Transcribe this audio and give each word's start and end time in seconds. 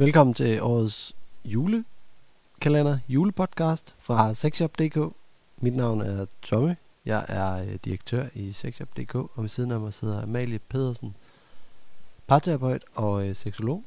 Velkommen 0.00 0.34
til 0.34 0.62
årets 0.62 1.16
julekalender, 1.44 2.98
julepodcast 3.08 3.94
fra 3.98 4.34
sexshop.dk. 4.34 5.14
Mit 5.58 5.76
navn 5.76 6.00
er 6.00 6.26
Tommy. 6.42 6.74
Jeg 7.06 7.24
er 7.28 7.52
øh, 7.62 7.74
direktør 7.84 8.26
i 8.34 8.52
sexshop.dk, 8.52 9.14
og 9.14 9.30
ved 9.36 9.48
siden 9.48 9.70
af 9.70 9.80
mig 9.80 9.92
sidder 9.92 10.22
Amalie 10.22 10.58
Pedersen, 10.58 11.14
parterapeut 12.26 12.84
og 12.94 13.28
øh, 13.28 13.34
seksolog. 13.34 13.84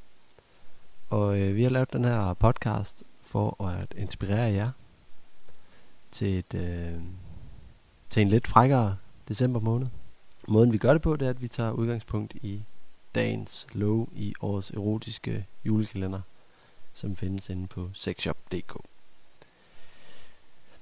Og 1.10 1.40
øh, 1.40 1.56
vi 1.56 1.64
har 1.64 1.70
lavet 1.70 1.94
den 1.94 2.06
her 2.06 2.34
podcast 2.34 3.04
for 3.22 3.64
at 3.64 3.94
inspirere 3.98 4.54
jer 4.54 4.72
til, 6.12 6.38
et, 6.38 6.54
øh, 6.54 6.94
til 8.14 8.22
en 8.22 8.30
lidt 8.30 8.48
frækkere 8.48 8.98
december 9.28 9.60
måned. 9.60 9.88
Måden 10.48 10.74
vi 10.74 10.78
gør 10.78 10.94
det 10.94 11.02
på, 11.02 11.16
det 11.16 11.26
er, 11.26 11.30
at 11.30 11.42
vi 11.42 11.48
tager 11.48 11.72
udgangspunkt 11.72 12.36
i 12.36 12.64
dagens 13.16 13.68
lov 13.72 14.10
i 14.16 14.34
årets 14.42 14.70
erotiske 14.72 15.46
julekalender, 15.66 16.22
som 16.94 17.16
findes 17.16 17.50
inde 17.50 17.68
på 17.68 17.90
sexshop.dk. 17.94 18.78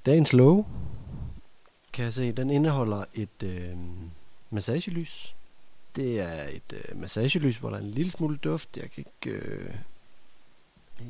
Dagens 0.06 0.32
lov, 0.32 0.68
kan 1.92 2.04
jeg 2.04 2.12
se, 2.12 2.32
den 2.32 2.50
indeholder 2.50 3.04
et 3.14 3.42
øh, 3.44 3.76
massagelys. 4.50 5.36
Det 5.96 6.20
er 6.20 6.48
et 6.48 6.72
øh, 6.72 7.00
massagelys, 7.00 7.58
hvor 7.58 7.70
der 7.70 7.76
er 7.76 7.80
en 7.82 7.90
lille 7.90 8.12
smule 8.12 8.36
duft. 8.36 8.76
Jeg 8.76 8.90
kan 8.90 9.04
ikke... 9.06 9.36
Øh, 9.36 9.74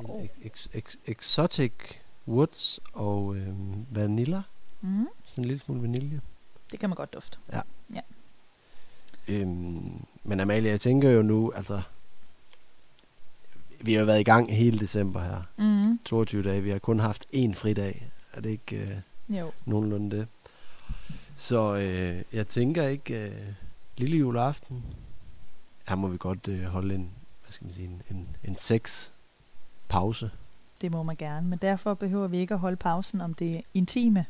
Oh. 0.09 0.25
ex, 0.43 0.67
ex, 0.73 0.95
exotic 1.05 1.71
woods 2.27 2.79
og 2.93 3.35
øh, 3.35 3.55
vanilla. 3.95 4.41
Mm. 4.83 5.07
Sådan 5.25 5.43
en 5.43 5.47
lille 5.47 5.59
smule 5.59 5.81
vanilje. 5.81 6.21
Det 6.71 6.79
kan 6.79 6.89
man 6.89 6.95
godt 6.95 7.13
dufte. 7.13 7.37
Øhm, 9.27 10.05
men 10.23 10.39
Amalie, 10.39 10.71
jeg 10.71 10.81
tænker 10.81 11.09
jo 11.09 11.21
nu, 11.21 11.51
altså... 11.55 11.81
Vi 13.81 13.93
har 13.93 13.99
jo 13.99 14.05
været 14.05 14.19
i 14.19 14.23
gang 14.23 14.55
hele 14.55 14.79
december 14.79 15.21
her. 15.21 15.41
Mm. 15.57 15.97
22 16.05 16.43
dage. 16.43 16.61
Vi 16.61 16.69
har 16.69 16.79
kun 16.79 16.99
haft 16.99 17.25
én 17.35 17.53
fridag. 17.53 18.09
Er 18.33 18.41
det 18.41 18.49
ikke 18.49 18.75
øh, 19.29 19.37
Jo. 19.37 19.51
nogenlunde 19.65 20.17
det? 20.17 20.27
Så 21.35 21.75
øh, 21.75 22.23
jeg 22.33 22.47
tænker 22.47 22.87
ikke... 22.87 23.25
Øh, 23.25 23.53
lille 23.97 24.17
juleaften. 24.17 24.83
Her 25.87 25.95
må 25.95 26.07
vi 26.07 26.17
godt 26.17 26.47
øh, 26.47 26.63
holde 26.63 26.95
en, 26.95 27.11
hvad 27.43 27.51
skal 27.51 27.65
man 27.65 27.73
sige, 27.73 27.87
en, 27.87 28.01
en, 28.11 28.27
en 28.43 28.55
sex 28.55 29.09
pause. 29.89 30.31
Det 30.81 30.91
må 30.91 31.03
man 31.03 31.15
gerne, 31.15 31.47
men 31.47 31.59
derfor 31.61 31.93
behøver 31.93 32.27
vi 32.27 32.37
ikke 32.37 32.53
at 32.53 32.59
holde 32.59 32.77
pausen 32.77 33.21
om 33.21 33.33
det 33.33 33.61
intime, 33.73 34.25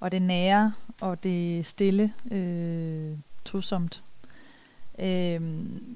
og 0.00 0.12
det 0.12 0.22
nære, 0.22 0.72
og 1.00 1.24
det 1.24 1.66
stille, 1.66 2.12
øh, 2.30 3.12
tosomt. 3.44 4.02
Øh, 4.98 5.40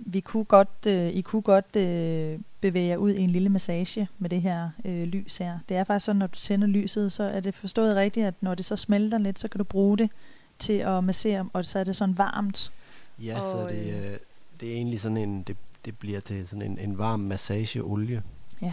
vi 0.06 0.20
kunne 0.20 0.44
godt, 0.44 0.86
øh, 0.86 1.08
I 1.08 1.20
kunne 1.20 1.42
godt 1.42 1.76
øh, 1.76 2.38
bevæge 2.60 2.88
jer 2.88 2.96
ud 2.96 3.10
i 3.10 3.20
en 3.20 3.30
lille 3.30 3.48
massage 3.48 4.08
med 4.18 4.30
det 4.30 4.42
her 4.42 4.70
øh, 4.84 5.02
lys 5.02 5.36
her. 5.36 5.58
Det 5.68 5.76
er 5.76 5.84
faktisk 5.84 6.06
sådan, 6.06 6.18
når 6.18 6.26
du 6.26 6.38
tænder 6.38 6.66
lyset, 6.66 7.12
så 7.12 7.22
er 7.22 7.40
det 7.40 7.54
forstået 7.54 7.96
rigtigt, 7.96 8.26
at 8.26 8.34
når 8.40 8.54
det 8.54 8.64
så 8.64 8.76
smelter 8.76 9.18
lidt, 9.18 9.40
så 9.40 9.48
kan 9.48 9.58
du 9.58 9.64
bruge 9.64 9.98
det 9.98 10.10
til 10.58 10.72
at 10.72 11.04
massere, 11.04 11.48
og 11.52 11.64
så 11.64 11.78
er 11.78 11.84
det 11.84 11.96
sådan 11.96 12.18
varmt. 12.18 12.72
Ja, 13.18 13.42
så 13.42 13.56
Og, 13.56 13.70
det, 13.70 13.86
øh, 13.86 14.12
øh, 14.12 14.18
det 14.60 14.68
er 14.68 14.74
egentlig 14.74 15.00
sådan 15.00 15.16
en... 15.16 15.42
Det, 15.42 15.56
det 15.84 15.98
bliver 15.98 16.20
til 16.20 16.48
sådan 16.48 16.62
en, 16.62 16.78
en 16.78 16.98
varm 16.98 17.20
massageolie. 17.20 18.22
Ja. 18.62 18.72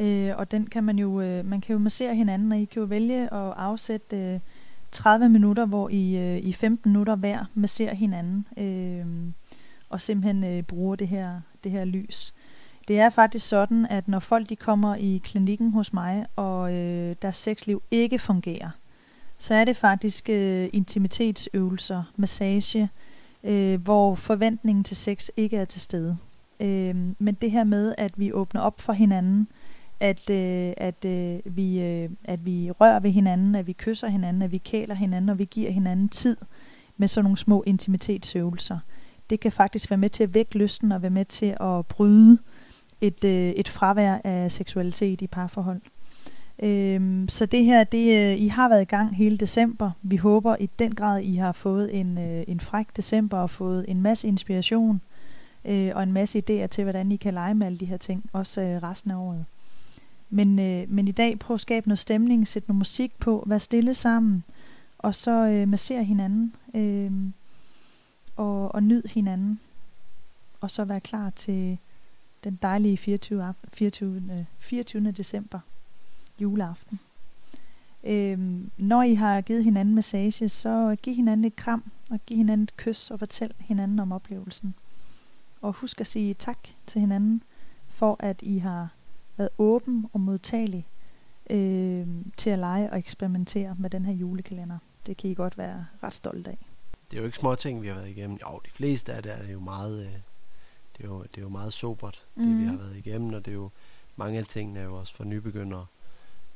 Øh, 0.00 0.32
og 0.36 0.50
den 0.50 0.66
kan 0.66 0.84
man 0.84 0.98
jo, 0.98 1.20
øh, 1.20 1.44
man 1.44 1.60
kan 1.60 1.72
jo 1.72 1.78
massere 1.78 2.14
hinanden, 2.14 2.52
og 2.52 2.58
I 2.58 2.64
kan 2.64 2.80
jo 2.80 2.86
vælge 2.86 3.22
at 3.22 3.52
afsætte 3.56 4.16
øh, 4.16 4.40
30 4.92 5.28
minutter, 5.28 5.66
hvor 5.66 5.88
I 5.88 6.16
øh, 6.16 6.38
i 6.38 6.52
15 6.52 6.92
minutter 6.92 7.16
hver 7.16 7.44
masserer 7.54 7.94
hinanden, 7.94 8.46
øh, 8.56 9.32
og 9.90 10.00
simpelthen 10.00 10.44
øh, 10.44 10.62
bruger 10.62 10.96
det 10.96 11.08
her, 11.08 11.40
det 11.64 11.72
her 11.72 11.84
lys. 11.84 12.34
Det 12.88 13.00
er 13.00 13.10
faktisk 13.10 13.48
sådan, 13.48 13.86
at 13.86 14.08
når 14.08 14.18
folk 14.18 14.48
de 14.48 14.56
kommer 14.56 14.94
i 14.94 15.20
klinikken 15.24 15.72
hos 15.72 15.92
mig, 15.92 16.26
og 16.36 16.74
øh, 16.74 17.16
deres 17.22 17.36
sexliv 17.36 17.82
ikke 17.90 18.18
fungerer, 18.18 18.70
så 19.38 19.54
er 19.54 19.64
det 19.64 19.76
faktisk 19.76 20.28
øh, 20.28 20.68
intimitetsøvelser, 20.72 22.02
massage, 22.16 22.88
øh, 23.44 23.80
hvor 23.80 24.14
forventningen 24.14 24.84
til 24.84 24.96
sex 24.96 25.28
ikke 25.36 25.56
er 25.56 25.64
til 25.64 25.80
stede. 25.80 26.16
Øh, 26.60 26.96
men 27.18 27.34
det 27.34 27.50
her 27.50 27.64
med, 27.64 27.94
at 27.98 28.12
vi 28.16 28.32
åbner 28.32 28.60
op 28.60 28.80
for 28.80 28.92
hinanden, 28.92 29.48
at, 30.00 30.30
øh, 30.30 30.72
at, 30.76 31.04
øh, 31.04 31.38
vi, 31.44 31.80
øh, 31.80 32.10
at 32.24 32.46
vi 32.46 32.70
rører 32.70 33.00
ved 33.00 33.10
hinanden, 33.10 33.54
at 33.54 33.66
vi 33.66 33.72
kysser 33.72 34.08
hinanden, 34.08 34.42
at 34.42 34.52
vi 34.52 34.58
kæler 34.58 34.94
hinanden, 34.94 35.28
og 35.28 35.38
vi 35.38 35.44
giver 35.44 35.70
hinanden 35.70 36.08
tid 36.08 36.36
med 36.96 37.08
sådan 37.08 37.24
nogle 37.24 37.36
små 37.36 37.62
intimitetsøvelser. 37.66 38.78
Det 39.30 39.40
kan 39.40 39.52
faktisk 39.52 39.90
være 39.90 39.98
med 39.98 40.08
til 40.08 40.22
at 40.22 40.34
vække 40.34 40.58
lysten 40.58 40.92
og 40.92 41.02
være 41.02 41.10
med 41.10 41.24
til 41.24 41.56
at 41.60 41.86
bryde 41.86 42.38
et, 43.00 43.24
øh, 43.24 43.50
et 43.50 43.68
fravær 43.68 44.18
af 44.24 44.52
seksualitet 44.52 45.22
i 45.22 45.26
parforhold. 45.26 45.80
Øhm, 46.62 47.28
så 47.28 47.46
det 47.46 47.64
her, 47.64 47.84
det, 47.84 48.32
øh, 48.32 48.40
I 48.40 48.48
har 48.48 48.68
været 48.68 48.82
i 48.82 48.84
gang 48.84 49.16
hele 49.16 49.36
december. 49.36 49.90
Vi 50.02 50.16
håber 50.16 50.56
i 50.60 50.70
den 50.78 50.94
grad, 50.94 51.20
I 51.20 51.34
har 51.34 51.52
fået 51.52 52.00
en, 52.00 52.18
øh, 52.18 52.44
en 52.48 52.60
fræk 52.60 52.86
december 52.96 53.38
og 53.38 53.50
fået 53.50 53.84
en 53.88 54.02
masse 54.02 54.28
inspiration 54.28 55.00
øh, 55.64 55.92
og 55.94 56.02
en 56.02 56.12
masse 56.12 56.38
idéer 56.38 56.66
til, 56.66 56.84
hvordan 56.84 57.12
I 57.12 57.16
kan 57.16 57.34
lege 57.34 57.54
med 57.54 57.66
alle 57.66 57.78
de 57.78 57.84
her 57.84 57.96
ting, 57.96 58.24
også 58.32 58.60
øh, 58.60 58.82
resten 58.82 59.10
af 59.10 59.16
året. 59.16 59.44
Men, 60.30 60.58
øh, 60.58 60.90
men 60.90 61.08
i 61.08 61.12
dag 61.12 61.38
prøv 61.38 61.54
at 61.54 61.60
skabe 61.60 61.88
noget 61.88 61.98
stemning, 61.98 62.48
sæt 62.48 62.68
noget 62.68 62.78
musik 62.78 63.18
på, 63.18 63.44
vær 63.46 63.58
stille 63.58 63.94
sammen, 63.94 64.44
og 64.98 65.14
så 65.14 65.46
øh, 65.46 65.68
massere 65.68 66.04
hinanden, 66.04 66.54
øh, 66.74 67.12
og, 68.36 68.74
og 68.74 68.82
nyd 68.82 69.02
hinanden, 69.08 69.60
og 70.60 70.70
så 70.70 70.84
vær 70.84 70.98
klar 70.98 71.30
til 71.30 71.78
den 72.44 72.58
dejlige 72.62 72.96
24. 72.96 73.54
24. 73.72 74.46
24. 74.58 75.10
december, 75.10 75.60
juleaften. 76.40 77.00
Øh, 78.04 78.38
når 78.76 79.02
I 79.02 79.14
har 79.14 79.40
givet 79.40 79.64
hinanden 79.64 79.94
massage, 79.94 80.48
så 80.48 80.96
giv 81.02 81.14
hinanden 81.14 81.44
et 81.44 81.56
kram, 81.56 81.84
og 82.10 82.20
giv 82.26 82.36
hinanden 82.36 82.62
et 82.62 82.76
kys, 82.76 83.10
og 83.10 83.18
fortæl 83.18 83.52
hinanden 83.58 83.98
om 83.98 84.12
oplevelsen. 84.12 84.74
Og 85.60 85.72
husk 85.72 86.00
at 86.00 86.06
sige 86.06 86.34
tak 86.34 86.58
til 86.86 87.00
hinanden, 87.00 87.42
for 87.88 88.16
at 88.18 88.42
I 88.42 88.58
har 88.58 88.88
været 89.38 89.50
åben 89.58 90.06
og 90.12 90.20
modtagelig 90.20 90.88
øh, 91.50 92.06
til 92.36 92.50
at 92.50 92.58
lege 92.58 92.90
og 92.92 92.98
eksperimentere 92.98 93.76
med 93.78 93.90
den 93.90 94.04
her 94.04 94.12
julekalender. 94.12 94.78
Det 95.06 95.16
kan 95.16 95.30
I 95.30 95.34
godt 95.34 95.58
være 95.58 95.86
ret 96.02 96.14
stolte 96.14 96.50
af. 96.50 96.58
Det 97.10 97.16
er 97.16 97.20
jo 97.20 97.26
ikke 97.26 97.38
små 97.38 97.54
ting, 97.54 97.82
vi 97.82 97.88
har 97.88 97.94
været 97.94 98.08
igennem. 98.08 98.38
Jo, 98.42 98.60
de 98.66 98.70
fleste 98.70 99.12
af 99.12 99.22
det 99.22 99.32
er 99.32 99.52
jo 99.52 99.60
meget, 99.60 99.98
øh, 100.06 100.12
det 100.96 101.04
er 101.04 101.08
jo, 101.08 101.22
det 101.22 101.36
er 101.38 101.42
jo 101.42 101.48
meget 101.48 101.72
sobert, 101.72 102.24
mm. 102.36 102.42
det 102.44 102.52
vi 102.58 102.62
Mhm. 102.62 102.68
har 102.70 102.76
været 102.76 102.96
igennem, 102.96 103.34
og 103.34 103.44
det 103.44 103.50
er 103.50 103.54
jo, 103.54 103.70
mange 104.16 104.38
af 104.38 104.46
tingene 104.46 104.80
er 104.80 104.84
jo 104.84 104.94
også 104.96 105.14
for 105.14 105.24
nybegyndere. 105.24 105.86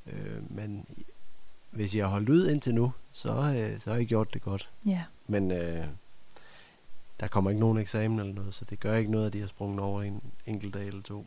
Øh, 0.06 0.56
men 0.56 0.87
hvis 1.70 1.94
I 1.94 1.99
har 1.99 2.06
holdt 2.06 2.28
ud 2.28 2.49
indtil 2.49 2.75
nu, 2.75 2.93
så, 3.12 3.31
øh, 3.56 3.81
så 3.81 3.93
har 3.93 3.99
I 3.99 4.04
gjort 4.04 4.34
det 4.34 4.43
godt. 4.43 4.70
Ja, 4.87 5.03
Men 5.26 5.50
øh, 5.50 5.87
der 7.20 7.28
kommer 7.28 7.50
ikke 7.50 7.60
nogen 7.60 7.78
eksamen 7.78 8.19
eller 8.19 8.34
noget, 8.34 8.54
så 8.54 8.64
det 8.64 8.81
gør 8.81 8.97
ikke 8.97 9.10
noget, 9.10 9.26
at 9.26 9.32
de 9.32 9.41
har 9.41 9.47
sprunget 9.47 9.81
over 9.81 10.03
en 10.03 10.22
enkelt 10.47 10.75
dag 10.75 10.87
eller 10.87 11.03
to. 11.03 11.26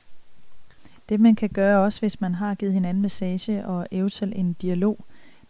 Det 1.09 1.19
man 1.19 1.35
kan 1.35 1.49
gøre 1.49 1.83
også, 1.83 1.99
hvis 1.99 2.21
man 2.21 2.35
har 2.35 2.55
givet 2.55 2.73
hinanden 2.73 3.01
massage 3.01 3.66
og 3.66 3.88
eventuelt 3.91 4.33
en 4.35 4.53
dialog, 4.53 5.05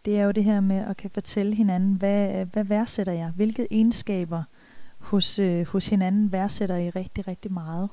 det 0.06 0.20
er 0.20 0.24
jo 0.24 0.32
det 0.32 0.44
her 0.44 0.60
med 0.60 0.76
at 0.76 0.98
kan 0.98 1.10
fortælle 1.10 1.56
hinanden, 1.56 1.94
hvad, 1.94 2.46
hvad 2.46 2.64
værdsætter 2.64 3.14
jeg? 3.14 3.32
Hvilke 3.36 3.68
egenskaber 3.72 4.44
hos, 4.98 5.40
øh, 5.40 5.68
hos 5.68 5.88
hinanden 5.88 6.32
værdsætter 6.32 6.76
I 6.76 6.90
rigtig, 6.90 7.28
rigtig 7.28 7.54
meget? 7.54 7.90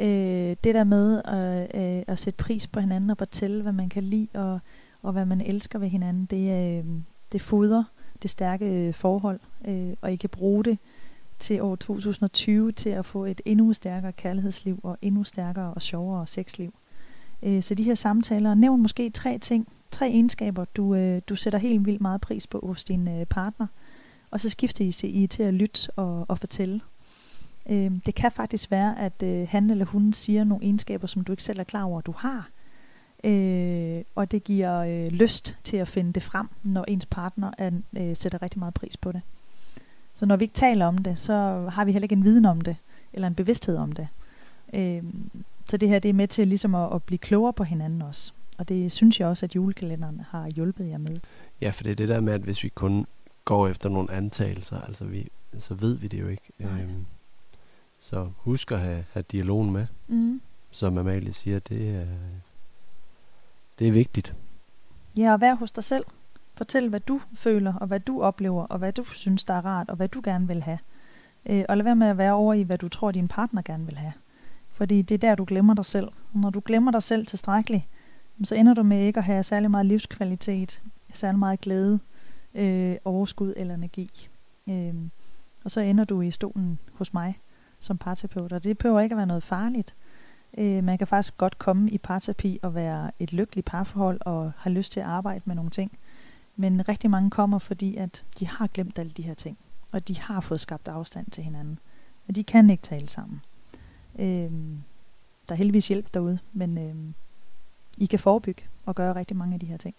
Øh, 0.00 0.56
det 0.64 0.74
der 0.74 0.84
med 0.84 1.22
at, 1.24 1.62
øh, 1.74 2.02
at 2.06 2.18
sætte 2.18 2.44
pris 2.44 2.66
på 2.66 2.80
hinanden 2.80 3.10
og 3.10 3.18
fortælle, 3.18 3.62
hvad 3.62 3.72
man 3.72 3.88
kan 3.88 4.02
lide 4.02 4.28
og, 4.34 4.60
og 5.02 5.12
hvad 5.12 5.24
man 5.24 5.40
elsker 5.40 5.78
ved 5.78 5.88
hinanden, 5.88 6.26
det, 6.26 6.78
øh, 6.78 6.84
det 7.32 7.42
fodrer 7.42 7.84
det 8.22 8.30
stærke 8.30 8.66
øh, 8.66 8.94
forhold, 8.94 9.40
øh, 9.64 9.92
og 10.00 10.12
I 10.12 10.16
kan 10.16 10.30
bruge 10.30 10.64
det 10.64 10.78
til 11.38 11.62
år 11.62 11.76
2020 11.76 12.72
til 12.72 12.90
at 12.90 13.04
få 13.04 13.24
et 13.24 13.40
endnu 13.44 13.72
stærkere 13.72 14.12
kærlighedsliv 14.12 14.80
og 14.82 14.98
endnu 15.02 15.24
stærkere 15.24 15.74
og 15.74 15.82
sjovere 15.82 16.26
sexliv. 16.26 16.74
Øh, 17.42 17.62
så 17.62 17.74
de 17.74 17.82
her 17.82 17.94
samtaler, 17.94 18.54
nævn 18.54 18.82
måske 18.82 19.10
tre 19.10 19.38
ting, 19.38 19.68
tre 19.90 20.08
egenskaber, 20.08 20.64
du, 20.64 20.94
øh, 20.94 21.22
du 21.28 21.36
sætter 21.36 21.58
helt 21.58 21.86
vildt 21.86 22.00
meget 22.00 22.20
pris 22.20 22.46
på 22.46 22.60
hos 22.66 22.84
din 22.84 23.08
øh, 23.08 23.26
partner, 23.26 23.66
og 24.30 24.40
så 24.40 24.50
skifter 24.50 24.84
I, 24.84 25.08
I 25.08 25.26
til 25.26 25.42
at 25.42 25.54
lytte 25.54 25.90
og, 25.96 26.24
og 26.28 26.38
fortælle. 26.38 26.80
Øh, 27.70 27.90
det 28.06 28.14
kan 28.14 28.32
faktisk 28.32 28.70
være, 28.70 28.98
at 28.98 29.22
øh, 29.22 29.48
han 29.48 29.70
eller 29.70 29.84
hun 29.84 30.12
siger 30.12 30.44
nogle 30.44 30.64
egenskaber, 30.64 31.06
som 31.06 31.24
du 31.24 31.32
ikke 31.32 31.44
selv 31.44 31.60
er 31.60 31.64
klar 31.64 31.82
over, 31.82 32.00
du 32.00 32.14
har. 32.16 32.50
Øh, 33.24 34.02
og 34.14 34.30
det 34.30 34.44
giver 34.44 34.78
øh, 34.78 35.06
lyst 35.06 35.56
til 35.64 35.76
at 35.76 35.88
finde 35.88 36.12
det 36.12 36.22
frem, 36.22 36.48
når 36.62 36.84
ens 36.88 37.06
partner 37.06 37.50
er, 37.58 37.70
øh, 37.96 38.16
sætter 38.16 38.42
rigtig 38.42 38.58
meget 38.58 38.74
pris 38.74 38.96
på 38.96 39.12
det. 39.12 39.20
Så 40.14 40.26
når 40.26 40.36
vi 40.36 40.44
ikke 40.44 40.54
taler 40.54 40.86
om 40.86 40.98
det, 40.98 41.18
så 41.18 41.32
har 41.72 41.84
vi 41.84 41.92
heller 41.92 42.04
ikke 42.04 42.12
en 42.12 42.24
viden 42.24 42.44
om 42.44 42.60
det, 42.60 42.76
eller 43.12 43.28
en 43.28 43.34
bevidsthed 43.34 43.76
om 43.76 43.92
det. 43.92 44.08
Øh, 44.72 45.02
så 45.72 45.76
det 45.76 45.88
her 45.88 45.98
det 45.98 46.08
er 46.08 46.12
med 46.12 46.28
til 46.28 46.48
ligesom 46.48 46.74
at, 46.74 46.94
at 46.94 47.02
blive 47.02 47.18
klogere 47.18 47.52
på 47.52 47.64
hinanden 47.64 48.02
også. 48.02 48.32
Og 48.58 48.68
det 48.68 48.92
synes 48.92 49.20
jeg 49.20 49.28
også, 49.28 49.46
at 49.46 49.54
julekalenderen 49.54 50.20
har 50.30 50.48
hjulpet 50.48 50.88
jer 50.88 50.98
med. 50.98 51.16
Ja, 51.60 51.70
for 51.70 51.82
det 51.82 51.90
er 51.90 51.94
det 51.94 52.08
der 52.08 52.20
med, 52.20 52.32
at 52.32 52.40
hvis 52.40 52.64
vi 52.64 52.68
kun 52.68 53.06
går 53.44 53.68
efter 53.68 53.88
nogle 53.88 54.10
antagelser. 54.10 54.80
Altså 54.80 55.04
vi, 55.04 55.28
så 55.58 55.74
ved 55.74 55.94
vi 55.94 56.08
det 56.08 56.20
jo 56.20 56.28
ikke. 56.28 56.42
Nej. 56.58 56.82
Øhm, 56.82 57.06
så 57.98 58.30
husk 58.36 58.72
at 58.72 58.80
have, 58.80 59.04
have 59.12 59.24
dialogen 59.32 59.70
med. 59.70 59.86
Mm. 60.08 60.40
Som 60.70 60.98
Amalie 60.98 61.32
siger, 61.32 61.58
det 61.58 61.96
er, 61.96 62.06
det 63.78 63.88
er 63.88 63.92
vigtigt. 63.92 64.34
Ja, 65.16 65.32
og 65.32 65.40
vær 65.40 65.54
hos 65.54 65.72
dig 65.72 65.84
selv. 65.84 66.04
Fortæl, 66.54 66.88
hvad 66.88 67.00
du 67.00 67.20
føler, 67.34 67.74
og 67.74 67.86
hvad 67.86 68.00
du 68.00 68.22
oplever, 68.22 68.64
og 68.64 68.78
hvad 68.78 68.92
du 68.92 69.04
synes, 69.04 69.44
der 69.44 69.54
er 69.54 69.64
rart, 69.64 69.90
og 69.90 69.96
hvad 69.96 70.08
du 70.08 70.20
gerne 70.24 70.46
vil 70.46 70.62
have. 70.62 70.78
Øh, 71.46 71.64
og 71.68 71.76
lad 71.76 71.84
være 71.84 71.96
med 71.96 72.06
at 72.06 72.18
være 72.18 72.32
over 72.32 72.54
i, 72.54 72.62
hvad 72.62 72.78
du 72.78 72.88
tror, 72.88 73.10
din 73.10 73.28
partner 73.28 73.62
gerne 73.62 73.86
vil 73.86 73.96
have. 73.96 74.12
Fordi 74.82 75.02
det 75.02 75.14
er 75.14 75.18
der, 75.18 75.34
du 75.34 75.44
glemmer 75.44 75.74
dig 75.74 75.84
selv. 75.84 76.06
Og 76.06 76.40
når 76.40 76.50
du 76.50 76.62
glemmer 76.64 76.90
dig 76.90 77.02
selv 77.02 77.26
tilstrækkeligt, 77.26 77.88
så 78.44 78.54
ender 78.54 78.74
du 78.74 78.82
med 78.82 79.00
ikke 79.00 79.18
at 79.18 79.24
have 79.24 79.42
særlig 79.42 79.70
meget 79.70 79.86
livskvalitet, 79.86 80.82
særlig 81.14 81.38
meget 81.38 81.60
glæde, 81.60 82.00
øh, 82.54 82.96
overskud 83.04 83.54
eller 83.56 83.74
energi. 83.74 84.28
Øh, 84.68 84.94
og 85.64 85.70
så 85.70 85.80
ender 85.80 86.04
du 86.04 86.20
i 86.20 86.30
stolen 86.30 86.78
hos 86.92 87.14
mig 87.14 87.38
som 87.80 87.98
parterapeut, 87.98 88.52
og 88.52 88.64
det 88.64 88.78
behøver 88.78 89.00
ikke 89.00 89.12
at 89.12 89.16
være 89.16 89.26
noget 89.26 89.42
farligt. 89.42 89.94
Øh, 90.58 90.84
man 90.84 90.98
kan 90.98 91.06
faktisk 91.06 91.36
godt 91.36 91.58
komme 91.58 91.90
i 91.90 91.98
parterapi 91.98 92.58
og 92.62 92.74
være 92.74 93.10
et 93.18 93.32
lykkeligt 93.32 93.66
parforhold 93.66 94.20
og 94.20 94.52
have 94.56 94.74
lyst 94.74 94.92
til 94.92 95.00
at 95.00 95.06
arbejde 95.06 95.42
med 95.44 95.54
nogle 95.54 95.70
ting. 95.70 95.98
Men 96.56 96.88
rigtig 96.88 97.10
mange 97.10 97.30
kommer, 97.30 97.58
fordi 97.58 97.96
at 97.96 98.24
de 98.38 98.46
har 98.46 98.66
glemt 98.66 98.98
alle 98.98 99.12
de 99.12 99.22
her 99.22 99.34
ting, 99.34 99.58
og 99.92 100.08
de 100.08 100.18
har 100.18 100.40
fået 100.40 100.60
skabt 100.60 100.88
afstand 100.88 101.26
til 101.30 101.44
hinanden. 101.44 101.78
Og 102.28 102.36
de 102.36 102.44
kan 102.44 102.70
ikke 102.70 102.82
tale 102.82 103.08
sammen. 103.08 103.40
Øh, 104.18 104.50
der 105.48 105.52
er 105.52 105.54
heldigvis 105.54 105.88
hjælp 105.88 106.14
derude, 106.14 106.38
men 106.52 106.78
øh, 106.78 106.94
I 107.98 108.06
kan 108.06 108.18
forebygge 108.18 108.62
og 108.86 108.94
gøre 108.94 109.14
rigtig 109.14 109.36
mange 109.36 109.54
af 109.54 109.60
de 109.60 109.66
her 109.66 109.76
ting. 109.76 109.94